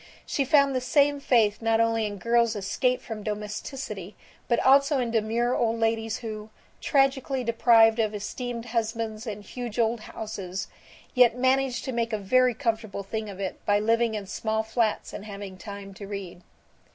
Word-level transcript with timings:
She 0.25 0.45
found 0.45 0.73
the 0.75 0.81
same 0.81 1.19
faith 1.19 1.61
not 1.61 1.79
only 1.79 2.07
in 2.07 2.17
girls 2.17 2.55
escaped 2.55 3.03
from 3.03 3.21
domesticity 3.21 4.15
but 4.47 4.59
also 4.61 4.97
in 4.97 5.11
demure 5.11 5.55
old 5.55 5.79
ladies 5.79 6.17
who, 6.25 6.49
tragically 6.81 7.43
deprived 7.43 7.99
of 7.99 8.15
esteemed 8.15 8.65
husbands 8.65 9.27
and 9.27 9.43
huge 9.43 9.77
old 9.77 9.99
houses, 9.99 10.67
yet 11.13 11.37
managed 11.37 11.85
to 11.85 11.91
make 11.91 12.13
a 12.13 12.17
very 12.17 12.55
comfortable 12.55 13.03
thing 13.03 13.29
of 13.29 13.39
it 13.39 13.63
by 13.63 13.79
living 13.79 14.15
in 14.15 14.25
small 14.25 14.63
flats 14.63 15.13
and 15.13 15.25
having 15.25 15.55
time 15.55 15.93
to 15.93 16.07
read. 16.07 16.41